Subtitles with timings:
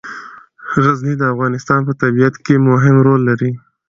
[0.83, 3.51] غزني د افغانستان په طبیعت کې مهم رول لري.